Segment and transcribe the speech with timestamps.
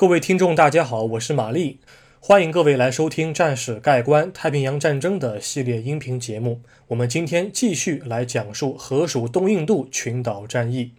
[0.00, 1.78] 各位听众，大家好，我是玛丽，
[2.20, 6.62] 欢迎各位来收听《战史盖棺：太平洋战争》的系列音频节目。
[6.86, 10.92] 我们今天继续来讲述河属东印度群岛战役。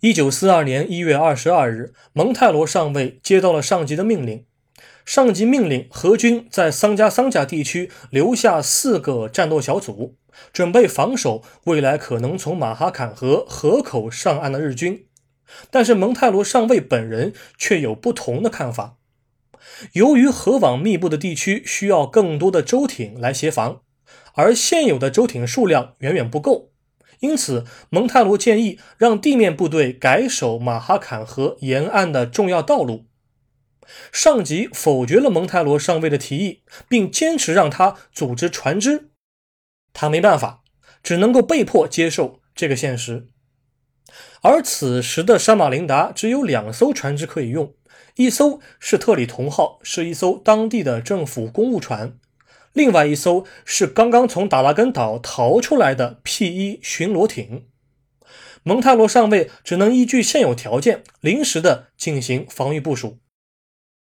[0.00, 4.46] 一九四二年一月二十二日，蒙泰罗上尉接到了上级的命令，
[5.04, 10.14] 上级命令何军在桑加桑加地区留下四个战斗小组，
[10.50, 15.04] 准备防守未来可能从马哈坎河河口上岸的日军。
[15.70, 18.96] 但是蒙泰罗上尉本人却有不同的看法。
[19.92, 23.82] 由于河网密布的地区需要更多的舟艇来协防，
[24.34, 26.72] 而现有的舟艇数量远远不够，
[27.20, 33.06] 因此蒙泰罗建议让地面部队改守马哈坎河沿岸的重要道路。
[34.12, 39.10] 上级否决了蒙泰罗上尉的提议，并坚持让他组织船只。
[39.92, 40.62] 他没办法，
[41.02, 43.28] 只能够被迫接受这个现实。
[44.42, 47.72] 而此时的沙马林达只有两艘船只可以用，
[48.16, 52.18] 一艘是特里同号，是一艘当地的政府公务船；
[52.72, 57.66] 另外一艘是刚刚从达拉根岛逃出来的 P-1 巡逻艇。
[58.64, 63.18] 蒙泰罗上尉只能依据现有条件，临时的进行防御部署。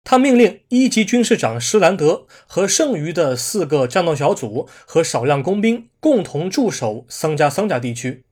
[0.04, 8.24] 他命令一级军事长施兰德和剩余的四个战斗小组和少量工兵共同驻守桑加桑加地区。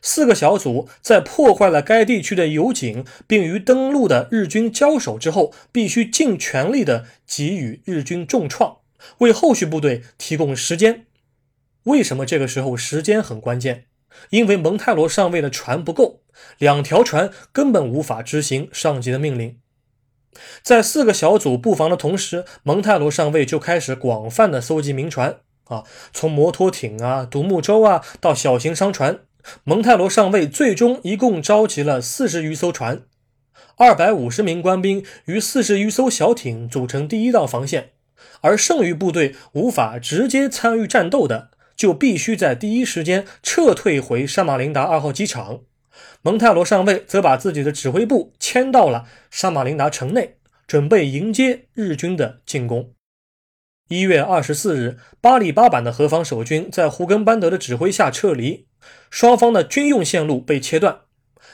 [0.00, 8.78] 四个小组在破坏了该地区的油井，并与登陆的日军交手之后，必须尽全力的给予日军重创，
[9.18, 11.06] 为后续部队提供时间。
[11.84, 13.84] 为什么这个时候时间很关键？
[14.30, 16.22] 因为蒙泰罗上尉的船不够，
[16.58, 19.58] 两条船根本无法执行上级的命令。
[20.62, 29.20] 在四个小组布防的同时，蒙泰罗上尉就开始广泛的搜集民船啊，从摩托艇啊、独木舟啊到小型商船。
[29.64, 33.02] 蒙泰罗上尉最终一共召集了四十余艘船，
[33.76, 37.90] 二百五十名官兵与四十余艘小艇组成第一道防线，
[38.40, 45.60] 而剩余部队无法直接参与战斗的，就必须在第一时间撤退回沙马林达二号机场。
[46.22, 50.36] 蒙泰罗上尉则把自己的指挥部迁到了沙马林达城内，
[50.66, 52.97] 准备迎接日军的进攻。
[53.88, 58.66] 一月二十四日，巴里巴板的河防守军在胡根班德的指挥下撤离。
[59.10, 61.00] 双方的军用线路被切断，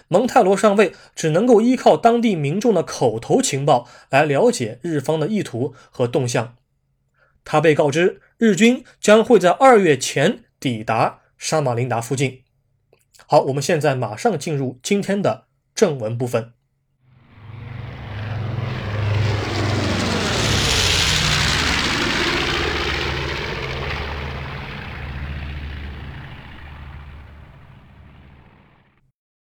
[0.08, 6.56] 蒙泰罗上尉只能够依靠当地民众的口头情报来了解日方的意图和动向。
[7.44, 12.42] 他被告知日军将会在二月前抵达沙马林达附近。
[13.26, 16.52] 好，我们现在马上进入今天的正文部分。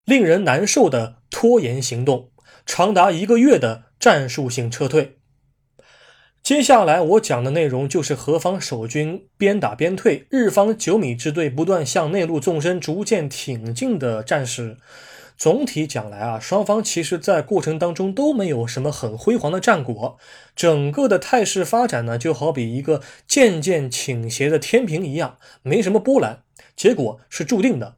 [0.06, 2.30] 令人难受的拖延行动，
[2.66, 5.18] 长达一个月的战术性撤退。
[6.44, 14.78] 接下来我讲的内容就是何方守军边打边退，日方九米支队不断向内陆纵深，逐渐挺进的战史。
[15.36, 20.20] 总体讲来啊，双方其实在过程当中都没有什么很辉煌的战果，
[20.56, 26.44] 整个的态势发展呢，就好比一个渐渐倾斜的天平一样，没什么波澜，
[26.76, 27.96] 结果是注定的。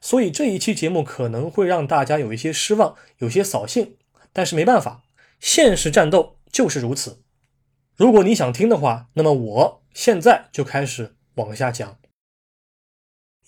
[0.00, 3.96] 所以这一期节目可能会让大家有一些失望，有些扫兴，
[4.32, 5.02] 但是没办法，
[5.40, 7.22] 现实战斗就是如此。
[7.96, 11.98] 如果你想听的话，那么我现在就开始往下讲。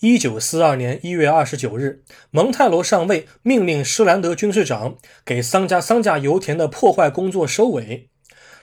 [0.01, 8.09] 一九四二年一月二十九日，蒙泰罗上尉命令施兰德军事长给桑加桑加油田的破坏工作收尾，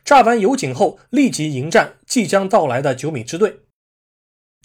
[0.03, 3.61] 炸完油井后，立即迎战即将到来的九米支队。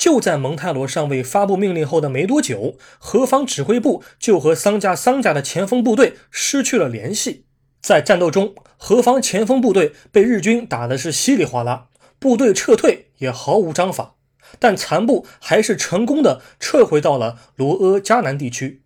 [0.01, 7.45] 就在蒙泰罗上尉发布命令后的没多久，何方指挥部就和桑加桑加的前锋部队失去了联系。
[7.83, 14.15] 在战斗中，何方前锋部队被日军打的是稀里哗啦，部队撤退也毫无章法，
[14.57, 18.80] 但残部还是成功的撤回到了罗阿加南地区。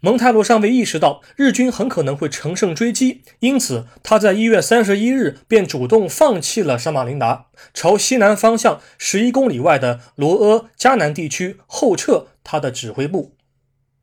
[0.00, 13.36] 蒙泰罗上尉意识到日军很可能会乘胜追击，因此他在一月三十一日便主动放弃了沙马林达，朝西南方向十一公里外的罗阿加南地区后撤他的指挥部。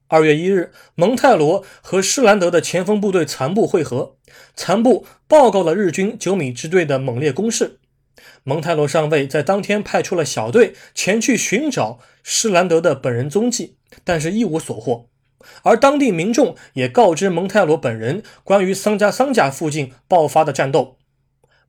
[0.09, 4.15] 二月一日，蒙泰罗和施兰德的前锋部队残部会合，
[4.55, 7.79] 残部报告了日军九米支队的猛烈攻势。
[8.43, 13.75] 蒙泰罗上尉在当天派出了小队前去寻找施兰德的本人踪迹，
[14.05, 15.09] 但是一无所获。
[15.63, 20.97] 而当地民众也告知蒙泰罗本人关于桑加桑加附近爆发的战斗。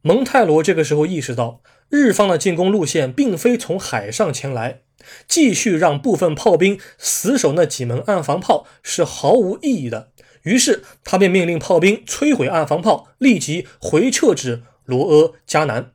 [0.03, 4.81] 蒙泰罗这个时候意识到，日方的进攻路线并非从海上前来，
[5.27, 10.13] 继续让部分炮兵死守那几门岸防炮是毫无意义的。
[10.45, 15.91] 于是他便命令炮兵摧毁岸防炮，立即回撤至罗阿迦南。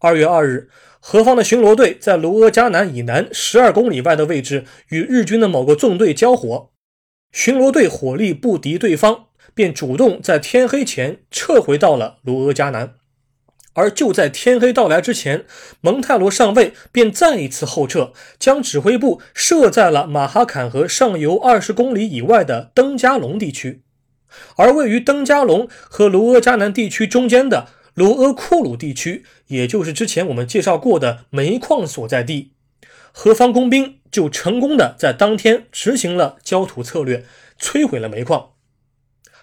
[0.00, 0.68] 二月二日，
[0.98, 6.69] 何方的巡逻队在罗阿迦南以南十二公里外的位置与日军的某个纵队交火，
[7.32, 12.94] 巡逻队火力不敌对方，便主动在天黑前撤回到了卢阿迦南。
[13.74, 15.44] 而就在天黑到来之前，
[15.80, 23.82] 蒙泰罗上尉便再一次后撤，将指挥部设在了马哈坎河上游二十公里以外的登加龙地区，
[24.56, 27.68] 而位于登加龙和卢阿迦南地区中间的。
[27.94, 32.52] 卢阿库鲁地区，也就是之前我们介绍过的煤矿所在地，
[33.12, 37.24] 何方工兵就成功的在当天执行了焦土策略，
[37.58, 38.52] 摧毁了煤矿。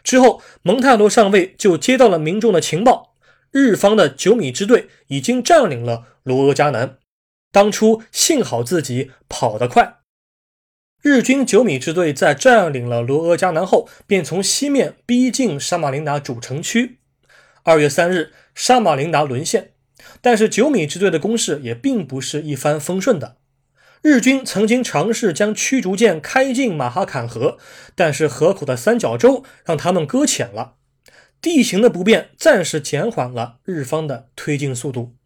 [0.03, 3.15] 之后，蒙泰罗上尉就接到了民众的情报，
[3.51, 6.97] 日方的九米支队已经占领了罗阿迦南。
[7.51, 9.97] 当初幸好自己跑得快。
[11.01, 16.99] 日军九米支队在占领了罗阿迦南后，便从西面逼近沙马林达主城区。
[17.63, 19.71] 二月三日，沙马林达沦陷，
[20.21, 23.36] 但是九米支队的攻势也并不是一帆风顺的。
[24.09, 27.57] 日军曾经尝试将驱逐舰开进马哈坎河，
[27.94, 30.75] 但是河口的三角洲让他们搁浅了。
[31.42, 35.18] 地形的不便暂时减缓了日方的推进速度。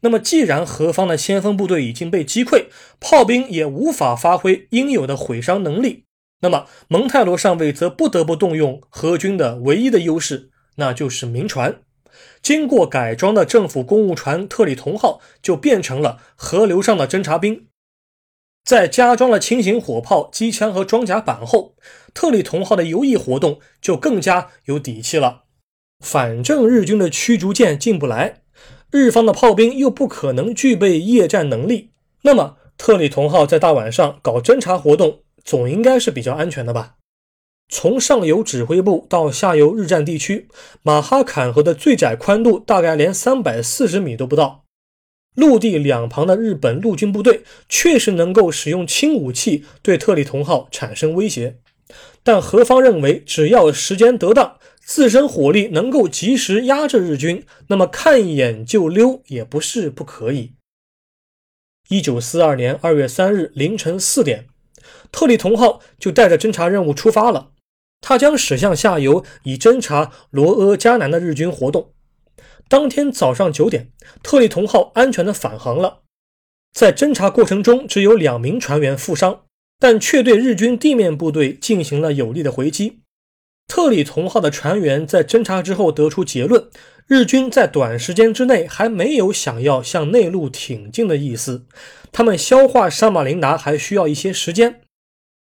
[0.00, 2.68] 那么，既然何方的先锋部队已经被击溃，
[2.98, 6.06] 炮兵也无法发挥应有的毁伤能力，
[6.40, 10.48] 那么蒙泰罗上尉则不得不动用何军的唯一的优势。
[10.76, 11.82] 那就是民船，
[12.40, 17.66] 经过改装的政府公务船特里同号就变成了河流上的侦察兵。
[18.64, 21.74] 在加装了轻型火炮、机枪和装甲板后，
[22.14, 25.42] 特里同号的游弋活动就更加有底气了。
[26.04, 28.42] 反正日军的驱逐舰进不来，
[28.90, 31.90] 日方的炮兵又不可能具备夜战能力，
[32.22, 36.94] 那么特里同号在大晚上搞侦察活动，总应该是比较安全的吧。
[37.68, 40.48] 从上游指挥部到下游日战地区，
[40.82, 44.64] 马哈坎河的最窄宽度大概连三百四十米都不到。
[45.34, 51.58] 陆地两旁的日本陆军部队确实能够使用轻武器对特里同号产生威胁，
[52.22, 60.52] 但何方认为只要时间得当，自身火力能够及时压制日军，那么看一眼就溜也不是不可以。
[61.88, 64.46] 一九四二年二月三日凌晨四点，
[65.10, 67.50] 特里同号就带着侦察任务出发了。
[68.00, 71.92] 他将驶向下游，以侦察罗阿迦南的日军活动。
[72.70, 73.90] 当天早上九点，
[74.22, 76.02] 特里同号安全的返航了。
[76.72, 79.40] 在侦察过程中，只有两名船员负伤，
[79.80, 83.00] 但却对日军地面部队进行了有力的回击。
[83.66, 86.70] 特里同号的船员在侦查之后得出结论：
[87.08, 91.66] 日军在短时间之内还没有想要向内陆挺进的意思，
[92.12, 94.82] 他们消化沙马林达还需要一些时间。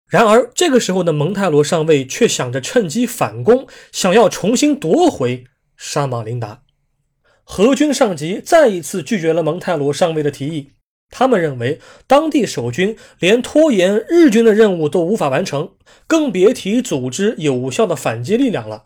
[0.08, 5.44] 然而，这个时候的蒙泰罗上尉却想着趁机反攻，想要重新夺回
[5.76, 6.62] 沙马林达。
[7.50, 10.72] 何军上级再一次拒绝了蒙泰罗上尉的提议。
[11.10, 15.70] 他们认为，当地守军连拖延日军的任务都无法完成，
[16.06, 18.84] 更别提组织有效的反击力量了。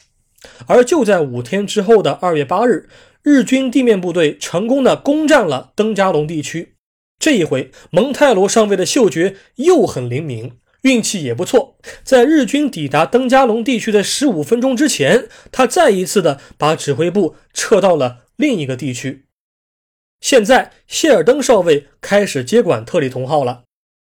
[0.68, 2.88] 而就在五天之后的二月八日，
[3.24, 6.76] 日军地面部队成功的攻占了登加龙地区。
[7.18, 10.52] 这一回，蒙泰罗上尉的嗅觉又很灵敏。
[10.82, 19.26] 运气也不错，在日军抵达登加龙地区的十五分钟之前，他再一次的把指挥部撤到了另一个地区。
[20.20, 23.62] 现在，谢尔登少尉开始接管特里同号了，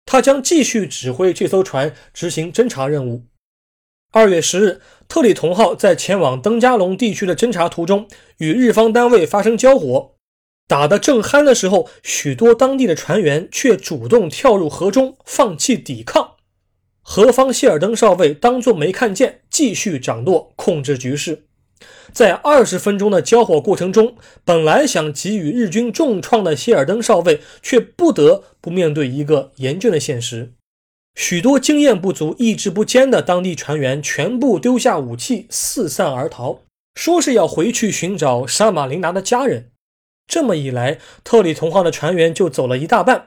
[0.05, 3.27] 他将继续指挥这艘船执行侦察任务。
[4.11, 10.17] 二月十日，特里同号在前往登加龙地区的侦察途中，与日方单位发生交火，
[10.67, 16.35] 打得正酣的时候，许多当地的船员却主动跳入河中，放弃抵抗。
[17.03, 21.47] 何方谢尔登少尉当作没看见，继续掌舵控制局势。
[22.13, 30.53] 在二十分钟的交火过程中，本来想给予日军重创的谢尔登少尉，却不得不面对一个严峻的现实：
[31.15, 36.61] 许多经验不足、意志不坚的当地船员全部丢下武器，四散而逃，
[36.95, 39.71] 说是要回去寻找沙马林达的家人。
[40.27, 43.27] 这么一来，特里同号的船员就走了一大半。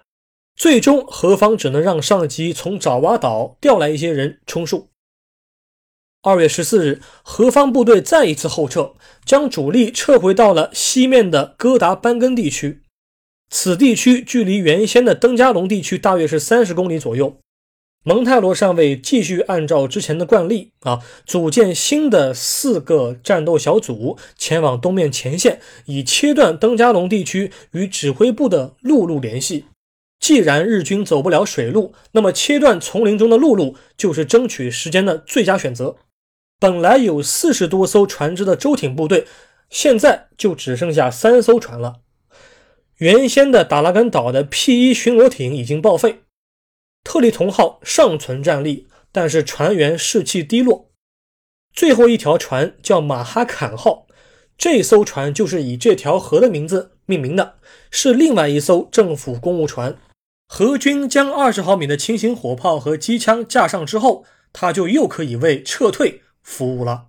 [0.55, 4.87] 最终，何方只能让上级从爪哇岛调来一些人充数。
[6.27, 12.81] 二月十四日，何方部队再一次后撤，将主力撤回到了西面的哥达班根地区。
[13.49, 17.37] 此地区距离原先的登加龙地区大约是三十公里左右。
[18.03, 29.63] 蒙泰罗上尉继续按照之前的惯例啊，组建新的四个战斗小组，前往东面前线，以切断登加龙地区与指挥部的陆路联系。
[30.19, 35.95] 既然日军走不了水路，那么切断丛林中的陆路就是争取时间的最佳选择。
[36.59, 39.27] 本来有四十多艘船只的舟艇部队，
[39.69, 42.01] 现在就只剩下三艘船了。
[42.97, 46.23] 原先的达拉根岛的 P 一巡逻艇已经报废，
[47.03, 50.89] 特立同号尚存战力，但是船员士气低落。
[51.71, 54.07] 最后一条船叫马哈坎号，
[54.57, 57.59] 这艘船就是以这条河的名字命名的，
[57.91, 59.95] 是另外一艘政府公务船。
[60.47, 67.07] 荷军将二十毫米的轻型火炮和机枪架上之后，它就又可以为撤退服务了。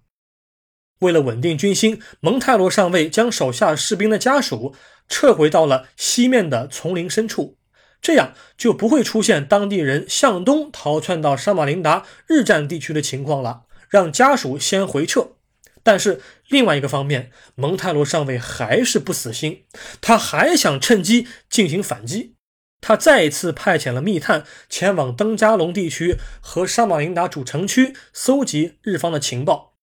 [0.98, 4.74] 为了稳定军心，蒙泰罗上尉将手下士兵的家属
[5.08, 7.56] 撤回到了西面的丛林深处，
[8.02, 13.66] 这样就不会出现当地人向东逃窜到沙马林达日占地区的情况了。
[13.88, 15.36] 让家属先回撤。
[15.84, 19.64] 但是另外一个方面，蒙泰罗上尉还是不死心，
[20.00, 22.34] 他还想趁机进行反击。
[22.80, 29.74] 他再一次派遣了密探前往登加龙地区和沙马林达主城区搜集日方的情报。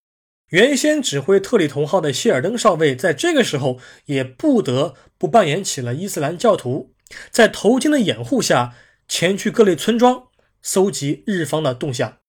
[0.49, 6.93] 原先指挥特里同号的谢尔登少尉，在这个时候也不得不扮演起了伊斯兰教徒，
[7.31, 8.75] 在头巾的掩护下，
[9.07, 10.27] 前去各类村庄
[10.61, 12.19] 搜集日方的动向。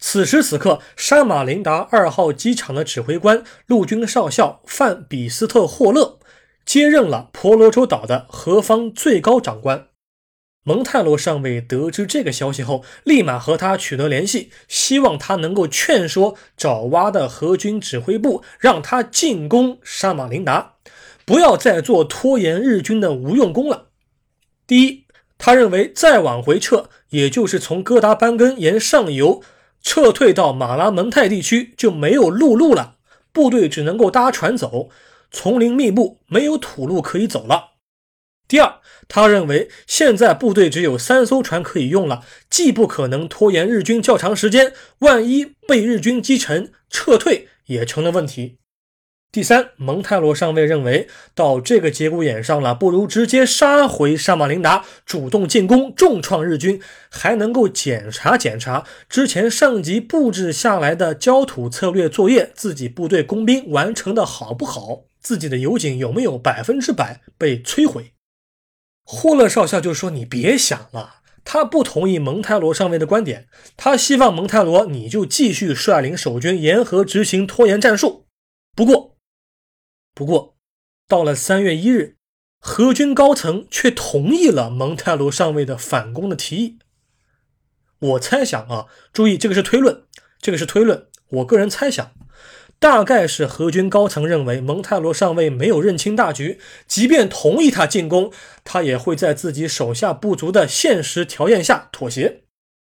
[0.00, 6.17] 此时此刻，沙马林达二号机场的指挥官陆军少校范比斯特霍勒
[6.68, 9.86] 接任了婆罗洲岛的何方最高长官。
[10.64, 20.74] 蒙泰罗上尉得知这个消息后，立马和他取得联系，希望他能够劝说爪哇的荷军指挥部，让他进攻沙马林达，
[21.24, 23.86] 不要再做拖延日军的无用功了。
[24.66, 25.06] 第一，
[25.38, 29.42] 他认为再往回撤，也就是从哥达班根沿上游
[29.80, 32.96] 撤退到马拉蒙泰地区，就没有陆路了，
[33.32, 34.90] 部队只能够搭船走，
[35.30, 37.72] 丛林密布，没有土路可以走了。
[38.46, 38.76] 第二，
[39.08, 48.56] 他认为现在部队只有三艘船可以用了，既不可能拖延日军较长时间，万一被日军击沉，撤退也成了问题。
[49.30, 56.80] 第三，蒙泰罗上尉认为，到这个节骨眼上了，不如直接杀回沙马林达，主动进攻，重创日军，
[57.10, 68.14] 还能够检查检查之前上级布置下来的焦土策略作业，自己部队工兵完成的好不好，自己的油井有没有百分之百被摧毁。
[69.04, 71.16] 霍勒少校就说：“你别想了。”
[71.50, 78.26] 他不同意蒙泰罗上尉的观点，他希望蒙泰罗你就继续率领守军沿河执行拖延战术。
[78.76, 79.16] 不过，
[80.14, 80.58] 不过，
[81.06, 82.16] 到了三月一日，
[82.60, 86.78] 何军高层却同意了蒙泰罗上尉的反攻的提议。
[88.00, 90.04] 我猜想啊，注意这个是推论，
[90.42, 91.08] 这个是推论。
[91.30, 92.12] 我个人猜想，
[92.80, 98.32] 大概是何军高层认为蒙泰罗上尉没有认清大局，即便同意他进攻，
[98.64, 102.42] 他也会在自己手下不足的现实条件下妥协。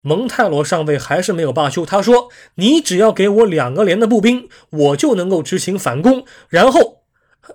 [0.01, 6.99] 蒙泰罗上尉还是没有罢休，他说：“你只要给我两个连的步兵，我就能够执行反攻。”然后。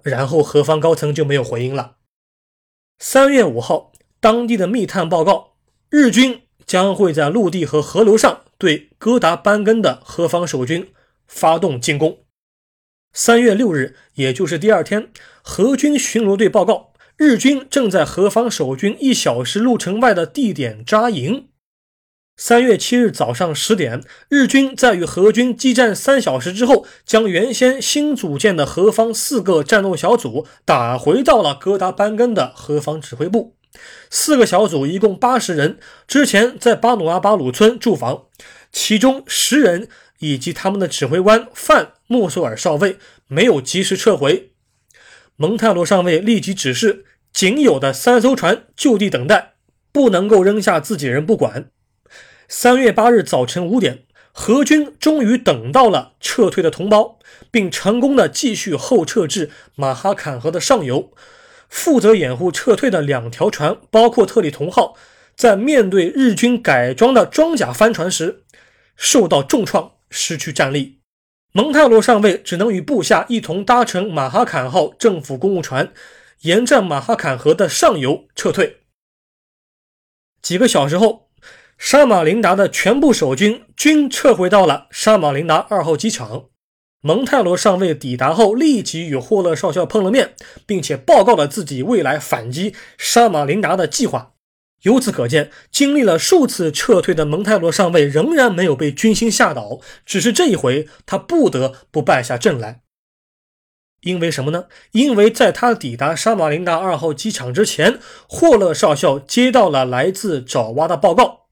[0.02, 1.97] 然后何方高层就没有回应了。
[2.99, 5.52] 三月五号，当地的密探报告，
[5.88, 10.93] 日军将会在陆地和河流上对哥达班根的何方守军
[11.26, 12.19] 发动进攻。
[13.12, 15.11] 三月六日，也就是第二天，
[15.43, 21.49] 何军巡逻队报告，日军正在何方守军一小时路程外的地点扎营。
[22.37, 33.54] 三月七日早上十点，日军在与荷军激战三小时之后，将原先新组建的何方四个战斗小组打回到了哥达班根的何方指挥部。
[34.11, 35.78] 四个小组一共八十人，
[36.09, 38.25] 之前在巴努阿巴鲁村驻防，
[38.73, 44.52] 其中十人以及他们的指挥官范莫索尔少尉没有及时撤回。
[45.37, 49.54] 蒙泰罗上尉立即指示，仅有的三艘船就地等待，
[49.90, 51.71] 不能够扔下自己人不管。
[52.49, 57.18] 三月八日早晨五点，荷军终于等到了撤退的同胞，
[57.50, 61.12] 并成功的继续后撤至马哈坎河的上游。
[61.68, 64.97] 负责掩护撤退的两条船，包括特里同号，
[65.35, 68.44] 在面对日军改装的装甲帆船时，
[68.97, 71.00] 受到重创，失去战力。
[71.52, 75.92] 蒙泰罗上尉只能与部下一同搭乘马哈坎号政府公务船，
[76.42, 78.78] 沿着马哈坎河的上游撤退。
[80.40, 81.25] 几个小时后。
[81.76, 86.44] 沙马林达的全部守军均撤回到了沙马林达二号机场。
[87.00, 94.33] 蒙泰罗上尉抵达后，立即与霍勒少校碰了面，并且报告了自己未来反击沙马林达的计划。
[94.84, 102.80] 由此可见，经历了数次撤退的蒙泰罗上尉仍然没有被军心吓倒，只是这一回他不得不败下阵来。
[104.02, 104.66] 因为什么呢？
[104.92, 107.98] 因为在他抵达沙马林达二号机场之前，
[108.28, 111.46] 霍勒少校接到了来自爪哇的报告。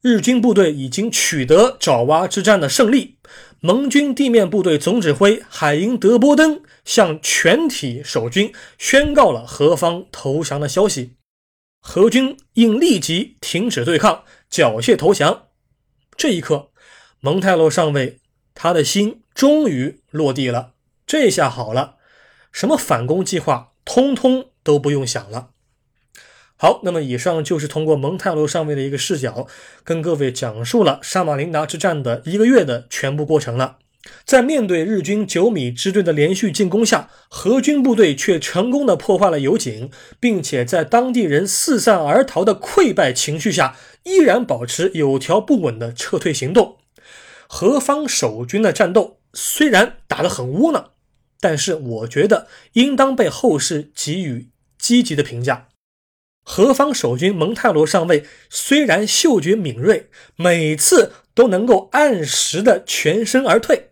[0.00, 3.18] 日军部队已经取得爪哇之战的胜利。
[3.60, 11.12] 盟军地面部队总指挥海因德波登向全体守军宣告了何方投降的消息。
[11.84, 15.48] 何军应立即停止对抗，缴械投降。
[16.16, 16.70] 这一刻，
[17.18, 18.20] 蒙泰罗上尉
[18.54, 20.74] 他的心终于落地了。
[21.04, 21.96] 这下好了，
[22.52, 25.50] 什么反攻计划，通通都不用想了。
[26.56, 29.48] 好，那么以上就是通过蒙泰罗上尉的一个视角，
[29.82, 33.78] 跟各位讲述了沙马林达之战的一个月的全部过程了。
[34.24, 46.78] 在面对日军九米支队的连续进攻下，荷军部队却成功的破坏了油井，并且在当地人四散而逃的溃败情绪下，依然保持有条不紊的撤退行动。
[47.46, 50.90] 何方守军的战斗虽然打得很窝囊，
[51.38, 55.68] 但是我觉得应当被后世给予积极的评价。
[56.44, 63.91] 何方守军蒙泰罗上尉虽然嗅觉敏锐，每次都能够按时的全身而退，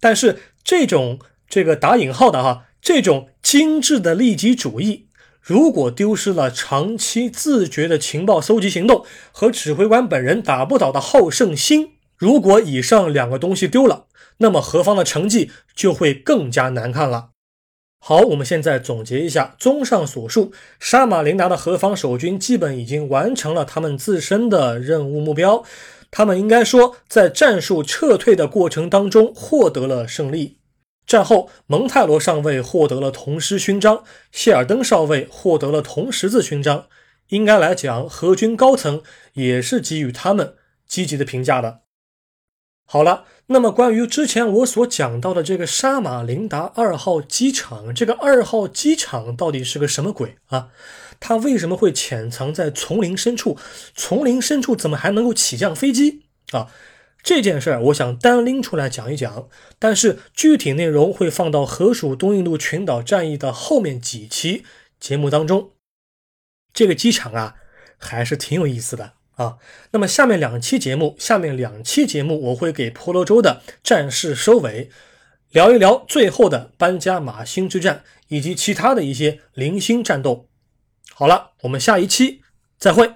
[0.00, 5.08] 但是这种这个打引号的哈，这种精致的利己主义，
[5.40, 14.06] 如果丢失了长期自觉的情报搜集行动和指挥官本人打不倒的好胜心，如果以上两个东西丢了，
[14.38, 17.30] 那么何方的成绩就会更加难看了。
[17.98, 19.56] 好，我们现在总结一下。
[19.58, 25.64] 综上所述，沙马林达的何方守军基本已经完成了他们自身的任务目标。
[26.10, 30.58] 他们应该说，在战术撤退的过程当中获得了胜利。
[31.06, 36.86] 战后，蒙泰罗上尉获得了铜狮勋章，谢尔登少尉获得了铜十字勋章。
[37.28, 39.02] 应该来讲，何军高层
[39.34, 40.54] 也是给予他们
[40.86, 41.80] 积极的评价的。
[42.84, 43.24] 好了。
[43.48, 50.70] 那么，关于之前我所讲到的这个沙马林达二号机场，这个二号机场到底是个什么鬼啊？
[51.20, 53.58] 它为什么会潜藏在丛林深处？
[53.94, 56.68] 丛林深处怎么还能够起降飞机啊？
[57.22, 59.48] 这件事儿，我想单拎出来讲一讲，
[59.80, 64.64] 但是具体内容会放到河属东印度群岛战役的后面几期
[65.00, 65.72] 节目当中。
[66.72, 67.56] 这个机场啊，
[67.98, 69.14] 还是挺有意思的。
[69.36, 69.58] 啊，
[69.90, 74.88] 那么下面两期节目，下面两期节目我会给婆罗洲的战事收尾，
[75.50, 80.48] 聊一聊最后的班加马星之战以及其他的一些零星战斗。
[81.18, 82.42] 好了，我们下一期
[82.76, 83.10] 再会。